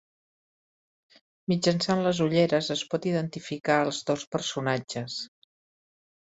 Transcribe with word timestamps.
Mitjançant 1.51 2.01
les 2.07 2.21
ulleres 2.27 2.69
es 2.77 2.83
pot 2.95 3.05
identificar 3.11 3.77
als 3.83 4.01
dos 4.09 4.25
personatges. 4.37 5.21